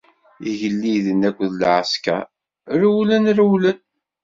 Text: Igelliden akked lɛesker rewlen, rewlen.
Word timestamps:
Igelliden 0.49 1.21
akked 1.29 1.51
lɛesker 1.61 2.23
rewlen, 2.79 3.25
rewlen. 3.37 3.79